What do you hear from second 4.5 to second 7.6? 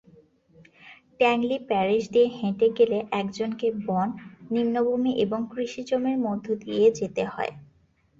নিম্নভূমি এবং কৃষিজমির মধ্য দিয়ে যেতে হয়।